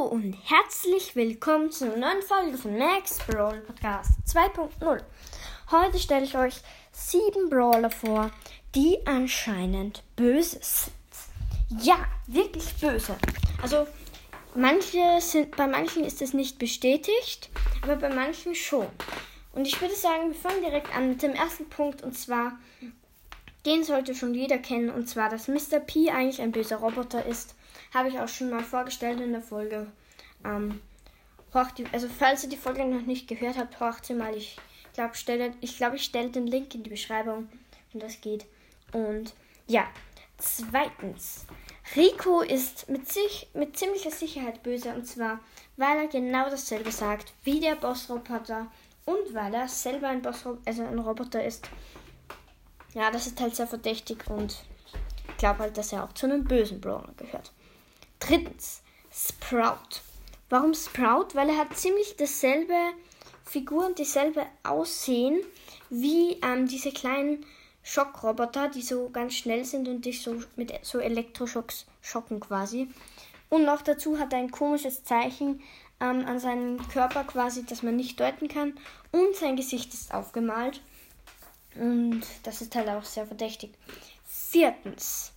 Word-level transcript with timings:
Hallo 0.00 0.08
und 0.08 0.34
herzlich 0.44 1.14
willkommen 1.14 1.70
zu 1.70 1.84
einer 1.84 1.96
neuen 1.96 2.22
Folge 2.22 2.56
von 2.56 2.78
Max 2.78 3.18
Brawl 3.26 3.60
Podcast 3.60 4.12
2.0. 4.26 5.02
Heute 5.70 5.98
stelle 5.98 6.24
ich 6.24 6.36
euch 6.36 6.54
sieben 6.92 7.50
Brawler 7.50 7.90
vor, 7.90 8.30
die 8.74 8.98
anscheinend 9.04 10.02
böse 10.16 10.58
sind. 10.62 11.82
Ja, 11.82 12.06
wirklich 12.26 12.74
böse. 12.76 13.16
Also 13.62 13.86
manche 14.54 15.20
sind, 15.20 15.56
bei 15.56 15.66
manchen 15.66 16.04
ist 16.04 16.22
es 16.22 16.32
nicht 16.32 16.58
bestätigt, 16.58 17.50
aber 17.82 17.96
bei 17.96 18.08
manchen 18.08 18.54
schon. 18.54 18.86
Und 19.52 19.66
ich 19.66 19.80
würde 19.80 19.94
sagen, 19.94 20.28
wir 20.28 20.34
fangen 20.34 20.62
direkt 20.62 20.94
an 20.94 21.10
mit 21.10 21.22
dem 21.22 21.32
ersten 21.32 21.68
Punkt 21.68 22.02
und 22.02 22.16
zwar, 22.16 22.58
den 23.66 23.84
sollte 23.84 24.14
schon 24.14 24.34
jeder 24.34 24.58
kennen 24.58 24.90
und 24.90 25.08
zwar, 25.08 25.28
dass 25.28 25.48
Mr. 25.48 25.80
P 25.80 26.10
eigentlich 26.10 26.40
ein 26.40 26.52
böser 26.52 26.76
Roboter 26.76 27.26
ist 27.26 27.54
habe 27.94 28.08
ich 28.08 28.18
auch 28.18 28.28
schon 28.28 28.50
mal 28.50 28.62
vorgestellt 28.62 29.20
in 29.20 29.32
der 29.32 29.42
Folge. 29.42 29.86
Ähm, 30.44 30.80
die, 31.76 31.86
also 31.92 32.08
falls 32.08 32.44
ihr 32.44 32.50
die 32.50 32.56
Folge 32.56 32.84
noch 32.84 33.06
nicht 33.06 33.28
gehört 33.28 33.58
habt, 33.58 33.76
braucht 33.76 34.06
sie 34.06 34.14
mal. 34.14 34.36
Ich 34.36 34.56
glaube, 34.92 35.12
ich, 35.60 35.76
glaub, 35.76 35.94
ich 35.94 36.04
stelle 36.04 36.30
den 36.30 36.46
Link 36.46 36.74
in 36.74 36.82
die 36.82 36.90
Beschreibung, 36.90 37.48
wenn 37.92 38.00
das 38.00 38.20
geht. 38.20 38.46
Und 38.92 39.34
ja, 39.66 39.86
zweitens. 40.38 41.46
Rico 41.96 42.40
ist 42.40 42.88
mit, 42.88 43.10
sich, 43.10 43.48
mit 43.52 43.76
ziemlicher 43.76 44.12
Sicherheit 44.12 44.62
böse 44.62 44.94
und 44.94 45.06
zwar, 45.06 45.40
weil 45.76 45.98
er 45.98 46.06
genau 46.06 46.48
dasselbe 46.48 46.92
sagt 46.92 47.32
wie 47.42 47.58
der 47.58 47.74
Bossroboter 47.74 48.68
und 49.06 49.34
weil 49.34 49.52
er 49.54 49.66
selber 49.66 50.08
ein 50.08 50.22
Boss, 50.22 50.44
also 50.64 50.84
ein 50.84 50.98
Roboter 50.98 51.44
ist. 51.44 51.68
Ja, 52.94 53.10
das 53.10 53.26
ist 53.26 53.40
halt 53.40 53.56
sehr 53.56 53.66
verdächtig 53.66 54.28
und 54.28 54.62
ich 55.28 55.36
glaube 55.36 55.60
halt, 55.60 55.76
dass 55.76 55.92
er 55.92 56.04
auch 56.04 56.12
zu 56.12 56.26
einem 56.26 56.44
bösen 56.44 56.80
Brawler 56.80 57.12
gehört. 57.16 57.52
Drittens, 58.20 58.82
Sprout. 59.12 60.02
Warum 60.48 60.74
Sprout? 60.74 61.34
Weil 61.34 61.48
er 61.50 61.58
hat 61.58 61.76
ziemlich 61.76 62.16
dasselbe 62.16 62.74
Figur 63.44 63.86
und 63.86 63.98
dieselbe 63.98 64.46
Aussehen 64.62 65.40
wie 65.88 66.38
ähm, 66.42 66.68
diese 66.68 66.92
kleinen 66.92 67.44
Schockroboter, 67.82 68.68
die 68.68 68.82
so 68.82 69.10
ganz 69.10 69.34
schnell 69.34 69.64
sind 69.64 69.88
und 69.88 70.04
dich 70.04 70.22
so 70.22 70.36
mit 70.54 70.72
so 70.82 70.98
Elektroschocks 70.98 71.86
schocken 72.02 72.38
quasi. 72.40 72.88
Und 73.48 73.64
noch 73.64 73.82
dazu 73.82 74.18
hat 74.18 74.32
er 74.32 74.38
ein 74.38 74.52
komisches 74.52 75.02
Zeichen 75.02 75.60
ähm, 76.00 76.24
an 76.26 76.38
seinem 76.38 76.86
Körper 76.88 77.24
quasi, 77.24 77.64
das 77.64 77.82
man 77.82 77.96
nicht 77.96 78.20
deuten 78.20 78.48
kann. 78.48 78.78
Und 79.10 79.34
sein 79.34 79.56
Gesicht 79.56 79.92
ist 79.92 80.14
aufgemalt. 80.14 80.80
Und 81.74 82.22
das 82.44 82.60
ist 82.60 82.74
halt 82.76 82.88
auch 82.88 83.04
sehr 83.04 83.26
verdächtig. 83.26 83.72
Viertens. 84.24 85.32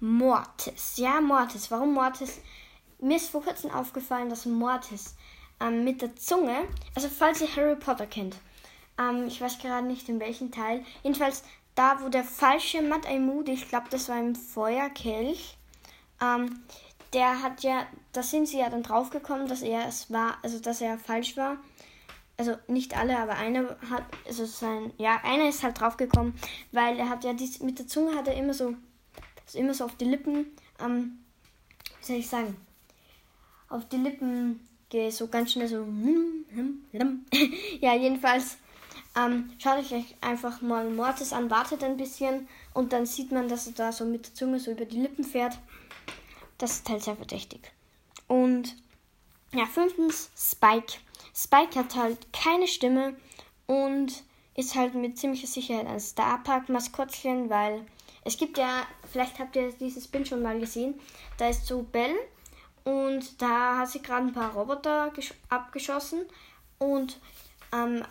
Mortis. 0.00 0.96
Ja, 0.96 1.20
Mortis. 1.20 1.70
Warum 1.70 1.92
Mortis? 1.92 2.40
Mir 3.00 3.16
ist 3.16 3.28
vor 3.28 3.42
kurzem 3.42 3.70
aufgefallen, 3.70 4.30
dass 4.30 4.46
Mortis 4.46 5.14
ähm, 5.60 5.84
mit 5.84 6.00
der 6.00 6.16
Zunge, 6.16 6.66
also 6.94 7.08
falls 7.08 7.42
ihr 7.42 7.54
Harry 7.54 7.76
Potter 7.76 8.06
kennt, 8.06 8.36
ähm, 8.98 9.26
ich 9.26 9.40
weiß 9.40 9.58
gerade 9.58 9.86
nicht 9.86 10.08
in 10.08 10.18
welchem 10.18 10.50
Teil, 10.50 10.84
jedenfalls 11.02 11.42
da, 11.74 12.00
wo 12.02 12.08
der 12.08 12.24
falsche 12.24 12.82
Matt 12.82 13.06
Moody, 13.18 13.52
ich 13.52 13.68
glaube, 13.68 13.88
das 13.90 14.08
war 14.08 14.18
im 14.18 14.34
Feuerkelch, 14.34 15.56
ähm, 16.20 16.62
der 17.12 17.42
hat 17.42 17.62
ja, 17.62 17.86
da 18.12 18.22
sind 18.22 18.46
sie 18.46 18.58
ja 18.58 18.70
dann 18.70 18.82
draufgekommen, 18.82 19.48
dass 19.48 19.62
er 19.62 19.86
es 19.86 20.10
war, 20.10 20.38
also 20.42 20.60
dass 20.60 20.80
er 20.80 20.98
falsch 20.98 21.36
war. 21.36 21.58
Also 22.36 22.56
nicht 22.68 22.96
alle, 22.96 23.18
aber 23.18 23.34
einer 23.34 23.76
hat, 23.90 24.04
also 24.26 24.46
sein, 24.46 24.94
ja, 24.96 25.20
einer 25.24 25.48
ist 25.50 25.62
halt 25.62 25.78
draufgekommen, 25.78 26.34
weil 26.72 26.98
er 26.98 27.10
hat 27.10 27.22
ja 27.22 27.34
dies, 27.34 27.60
mit 27.60 27.78
der 27.78 27.86
Zunge 27.86 28.16
hat 28.16 28.28
er 28.28 28.34
immer 28.34 28.54
so 28.54 28.76
ist 29.50 29.56
immer 29.56 29.74
so 29.74 29.84
auf 29.84 29.96
die 29.96 30.04
Lippen, 30.04 30.46
ähm, 30.78 31.18
wie 32.00 32.04
soll 32.04 32.16
ich 32.16 32.28
sagen, 32.28 32.56
auf 33.68 33.88
die 33.88 33.96
Lippen 33.96 34.60
gehe 34.88 35.10
so 35.10 35.28
ganz 35.28 35.52
schnell 35.52 35.68
so. 35.68 35.86
ja, 37.80 37.94
jedenfalls 37.94 38.58
ähm, 39.16 39.50
schaut 39.58 39.78
euch 39.78 39.92
einfach 40.20 40.60
mal 40.60 40.88
Mortis 40.88 41.32
an, 41.32 41.50
wartet 41.50 41.82
ein 41.82 41.96
bisschen 41.96 42.48
und 42.74 42.92
dann 42.92 43.06
sieht 43.06 43.32
man, 43.32 43.48
dass 43.48 43.66
er 43.66 43.72
da 43.72 43.92
so 43.92 44.04
mit 44.04 44.26
der 44.26 44.34
Zunge 44.34 44.60
so 44.60 44.70
über 44.70 44.84
die 44.84 45.00
Lippen 45.00 45.24
fährt. 45.24 45.58
Das 46.58 46.72
ist 46.72 46.88
halt 46.88 47.02
sehr 47.02 47.16
verdächtig. 47.16 47.72
Und 48.28 48.76
ja, 49.52 49.66
fünftens 49.66 50.30
Spike. 50.36 50.98
Spike 51.34 51.76
hat 51.76 51.96
halt 51.96 52.32
keine 52.32 52.68
Stimme 52.68 53.16
und 53.66 54.22
ist 54.56 54.74
halt 54.74 54.94
mit 54.94 55.18
ziemlicher 55.18 55.46
Sicherheit 55.46 55.86
ein 55.86 56.00
Starpark-Maskottchen, 56.00 57.50
weil 57.50 57.84
es 58.24 58.36
gibt 58.36 58.58
ja, 58.58 58.82
vielleicht 59.10 59.38
habt 59.38 59.56
ihr 59.56 59.72
dieses 59.72 60.08
Bild 60.08 60.28
schon 60.28 60.42
mal 60.42 60.58
gesehen, 60.58 60.94
da 61.38 61.48
ist 61.48 61.66
so 61.66 61.82
Belle 61.82 62.16
und 62.84 63.40
da 63.40 63.78
hat 63.78 63.90
sie 63.90 64.02
gerade 64.02 64.26
ein 64.26 64.32
paar 64.32 64.52
Roboter 64.52 65.12
abgeschossen 65.48 66.26
und 66.78 67.18
ähm, 67.72 68.02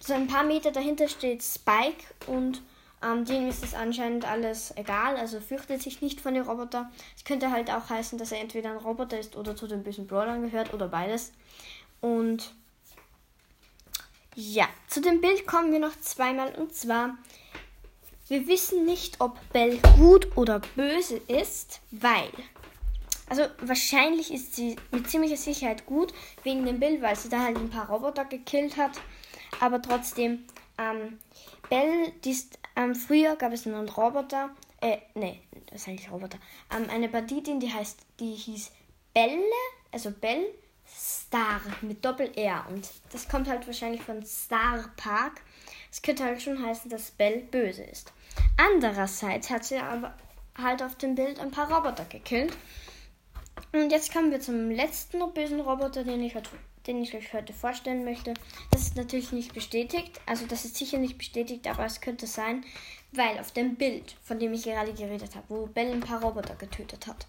so 0.00 0.14
ein 0.14 0.26
paar 0.26 0.44
Meter 0.44 0.70
dahinter 0.70 1.08
steht 1.08 1.42
Spike 1.42 2.04
und 2.26 2.62
ähm, 3.02 3.24
denen 3.24 3.48
ist 3.48 3.62
es 3.62 3.74
anscheinend 3.74 4.24
alles 4.28 4.76
egal, 4.76 5.16
also 5.16 5.40
fürchtet 5.40 5.82
sich 5.82 6.00
nicht 6.00 6.20
von 6.20 6.34
den 6.34 6.42
Robotern. 6.42 6.90
Es 7.16 7.24
könnte 7.24 7.50
halt 7.50 7.70
auch 7.70 7.90
heißen, 7.90 8.18
dass 8.18 8.32
er 8.32 8.40
entweder 8.40 8.70
ein 8.70 8.78
Roboter 8.78 9.18
ist 9.18 9.36
oder 9.36 9.54
zu 9.54 9.66
den 9.66 9.82
bösen 9.82 10.06
Brawlern 10.06 10.42
gehört 10.42 10.74
oder 10.74 10.88
beides. 10.88 11.32
Und 12.00 12.54
ja, 14.40 14.68
zu 14.86 15.00
dem 15.00 15.20
Bild 15.20 15.48
kommen 15.48 15.72
wir 15.72 15.80
noch 15.80 15.98
zweimal 16.00 16.54
und 16.54 16.72
zwar 16.72 17.18
wir 18.28 18.46
wissen 18.46 18.84
nicht, 18.84 19.20
ob 19.20 19.36
Belle 19.52 19.78
gut 19.96 20.36
oder 20.36 20.60
böse 20.76 21.16
ist, 21.26 21.80
weil. 21.90 22.30
Also 23.28 23.46
wahrscheinlich 23.62 24.32
ist 24.32 24.54
sie 24.54 24.76
mit 24.92 25.10
ziemlicher 25.10 25.36
Sicherheit 25.36 25.86
gut 25.86 26.14
wegen 26.44 26.64
dem 26.64 26.78
Bild, 26.78 27.02
weil 27.02 27.16
sie 27.16 27.28
da 27.28 27.42
halt 27.42 27.56
ein 27.56 27.68
paar 27.68 27.90
Roboter 27.90 28.26
gekillt 28.26 28.76
hat. 28.76 28.92
Aber 29.58 29.82
trotzdem, 29.82 30.44
ähm, 30.78 31.18
Belle, 31.68 32.12
die 32.22 32.30
ist, 32.30 32.60
ähm, 32.76 32.94
früher 32.94 33.34
gab 33.34 33.52
es 33.52 33.66
einen 33.66 33.88
Roboter, 33.88 34.50
äh, 34.80 34.98
nee, 35.14 35.40
das 35.66 35.82
ist 35.82 35.88
eigentlich 35.88 36.12
Roboter, 36.12 36.38
ähm, 36.76 36.88
eine 36.90 37.08
Banditin, 37.08 37.58
die 37.58 37.72
heißt, 37.72 37.98
die 38.20 38.34
hieß 38.34 38.70
Belle, 39.14 39.42
also 39.90 40.12
Belle 40.12 40.46
Star 40.96 41.60
mit 41.82 42.04
Doppel-R. 42.04 42.64
Und 42.68 42.88
das 43.12 43.28
kommt 43.28 43.48
halt 43.48 43.66
wahrscheinlich 43.66 44.02
von 44.02 44.24
Star 44.24 44.84
Park. 44.96 45.42
Es 45.90 46.02
könnte 46.02 46.24
halt 46.24 46.40
schon 46.40 46.64
heißen, 46.64 46.90
dass 46.90 47.10
Belle 47.10 47.38
böse 47.38 47.82
ist. 47.84 48.12
Andererseits 48.56 49.50
hat 49.50 49.64
sie 49.64 49.78
aber 49.78 50.14
halt 50.56 50.82
auf 50.82 50.96
dem 50.96 51.14
Bild 51.14 51.38
ein 51.38 51.50
paar 51.50 51.72
Roboter 51.72 52.04
gekillt. 52.04 52.56
Und 53.72 53.90
jetzt 53.90 54.12
kommen 54.12 54.30
wir 54.30 54.40
zum 54.40 54.70
letzten 54.70 55.18
bösen 55.32 55.60
Roboter, 55.60 56.04
den 56.04 56.22
ich, 56.22 56.36
den 56.86 57.02
ich 57.02 57.14
euch 57.14 57.32
heute 57.32 57.52
vorstellen 57.52 58.04
möchte. 58.04 58.34
Das 58.70 58.82
ist 58.82 58.96
natürlich 58.96 59.32
nicht 59.32 59.52
bestätigt, 59.52 60.20
also 60.26 60.46
das 60.46 60.64
ist 60.64 60.76
sicher 60.76 60.98
nicht 60.98 61.18
bestätigt, 61.18 61.66
aber 61.66 61.84
es 61.84 62.00
könnte 62.00 62.26
sein, 62.26 62.64
weil 63.12 63.38
auf 63.38 63.52
dem 63.52 63.76
Bild, 63.76 64.16
von 64.22 64.38
dem 64.38 64.52
ich 64.52 64.64
gerade 64.64 64.92
geredet 64.92 65.34
habe, 65.34 65.46
wo 65.48 65.66
Bell 65.66 65.92
ein 65.92 66.00
paar 66.00 66.22
Roboter 66.22 66.54
getötet 66.54 67.06
hat, 67.06 67.26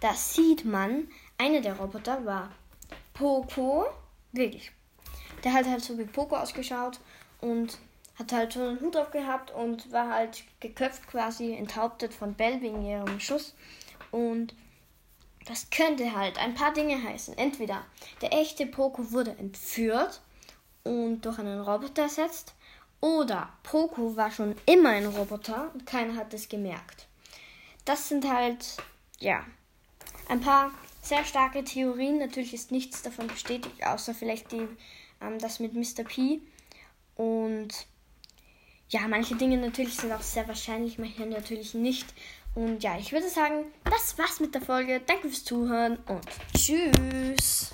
da 0.00 0.14
sieht 0.14 0.64
man, 0.64 1.08
einer 1.38 1.60
der 1.60 1.76
Roboter 1.78 2.24
war 2.24 2.50
Poco, 3.14 3.86
wirklich. 4.32 4.70
Der 5.42 5.54
hat 5.54 5.66
halt 5.66 5.82
so 5.82 5.96
wie 5.96 6.04
Poco 6.04 6.36
ausgeschaut 6.36 7.00
und 7.40 7.78
hat 8.18 8.32
halt 8.32 8.52
so 8.52 8.60
einen 8.60 8.80
Hut 8.80 8.96
auf 8.96 9.10
gehabt 9.10 9.50
und 9.50 9.90
war 9.90 10.10
halt 10.10 10.44
geköpft 10.60 11.06
quasi, 11.06 11.54
enthauptet 11.54 12.12
von 12.12 12.34
Bell 12.34 12.60
wegen 12.60 12.84
ihrem 12.84 13.18
Schuss. 13.18 13.54
Und 14.10 14.54
das 15.46 15.70
könnte 15.70 16.14
halt 16.14 16.38
ein 16.38 16.54
paar 16.54 16.72
Dinge 16.72 17.02
heißen. 17.02 17.36
Entweder 17.38 17.84
der 18.20 18.32
echte 18.32 18.66
Poco 18.66 19.10
wurde 19.12 19.32
entführt 19.38 20.20
und 20.84 21.22
durch 21.22 21.38
einen 21.38 21.60
Roboter 21.60 22.02
ersetzt, 22.02 22.54
oder 23.00 23.50
Poco 23.62 24.16
war 24.16 24.30
schon 24.30 24.56
immer 24.64 24.88
ein 24.90 25.04
Roboter 25.04 25.70
und 25.74 25.84
keiner 25.84 26.16
hat 26.16 26.32
es 26.32 26.48
gemerkt. 26.48 27.06
Das 27.84 28.08
sind 28.08 28.26
halt, 28.26 28.78
ja, 29.18 29.44
ein 30.26 30.40
paar 30.40 30.70
sehr 31.04 31.24
starke 31.24 31.64
Theorien. 31.64 32.18
Natürlich 32.18 32.54
ist 32.54 32.70
nichts 32.70 33.02
davon 33.02 33.26
bestätigt, 33.26 33.86
außer 33.86 34.14
vielleicht 34.14 34.52
die, 34.52 34.66
ähm, 35.20 35.38
das 35.38 35.60
mit 35.60 35.74
Mr. 35.74 36.04
P. 36.04 36.40
Und 37.16 37.86
ja, 38.88 39.00
manche 39.08 39.36
Dinge 39.36 39.56
natürlich 39.56 39.96
sind 39.96 40.12
auch 40.12 40.22
sehr 40.22 40.46
wahrscheinlich, 40.48 40.98
manche 40.98 41.26
natürlich 41.26 41.74
nicht. 41.74 42.06
Und 42.54 42.82
ja, 42.82 42.96
ich 42.98 43.12
würde 43.12 43.28
sagen, 43.28 43.64
das 43.84 44.16
war's 44.18 44.40
mit 44.40 44.54
der 44.54 44.62
Folge. 44.62 45.00
Danke 45.04 45.28
fürs 45.28 45.44
Zuhören 45.44 45.98
und 46.06 46.26
tschüss. 46.56 47.72